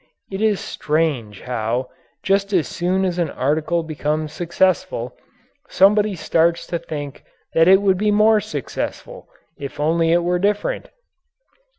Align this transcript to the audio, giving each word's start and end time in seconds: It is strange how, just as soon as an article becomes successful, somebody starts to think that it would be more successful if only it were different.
It 0.31 0.41
is 0.41 0.59
strange 0.59 1.41
how, 1.41 1.89
just 2.23 2.53
as 2.53 2.67
soon 2.67 3.05
as 3.05 3.19
an 3.19 3.29
article 3.29 3.83
becomes 3.83 4.33
successful, 4.33 5.15
somebody 5.69 6.15
starts 6.15 6.65
to 6.73 6.79
think 6.79 7.23
that 7.53 7.67
it 7.67 7.83
would 7.83 7.99
be 7.99 8.09
more 8.09 8.39
successful 8.39 9.27
if 9.59 9.79
only 9.79 10.11
it 10.11 10.23
were 10.23 10.39
different. 10.39 10.87